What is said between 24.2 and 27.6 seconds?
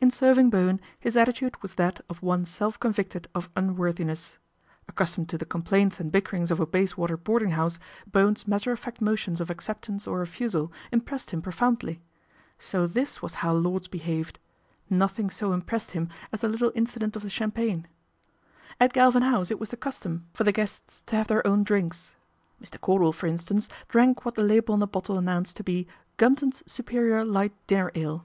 what the label on the bottle announced to be "Gumton's Superior Light